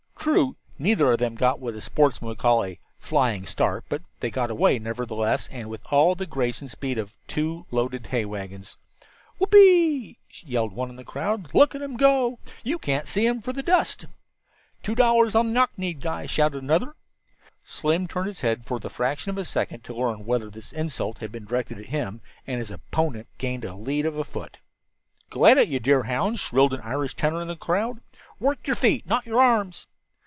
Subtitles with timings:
[0.23, 4.51] True, neither of them got what sportsmen would call "a flying start," but they got
[4.51, 8.77] away, nevertheless, and with all the grace and speed of two loaded hay wagons.
[9.39, 11.49] "Whoopee!" yelled one in the crowd.
[11.55, 12.37] "Look at 'em go!
[12.63, 14.05] You can't see 'em for dust!"
[14.83, 16.93] "Two dollars on the knock kneed guy," shouted another.
[17.63, 21.17] Slim turned his head for the fraction of a second to learn whether this insult
[21.17, 24.59] had been directed at him, and his opponent gained a lead of a foot.
[25.31, 28.01] "Go it, you deerhounds," shrilled an Irish tenor in the crowd.
[28.39, 29.87] "Work your feet, not your arms."